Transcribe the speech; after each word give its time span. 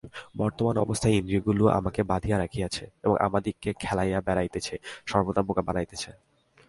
বর্তমান 0.37 0.75
অবস্থায় 0.77 1.15
ইন্দ্রিয়গুলি 1.15 1.63
আমাকে 1.79 2.01
বাঁধিয়া 2.03 2.37
রাখিয়াছে 2.37 2.83
এবং 3.03 3.15
আমাদিগকে 3.19 3.69
খেলাইয়া 3.79 4.19
বেড়াইতেছে, 4.21 4.75
সর্বদাই 5.05 5.43
বোকা 5.47 5.61
বানাইতেছে। 5.61 6.11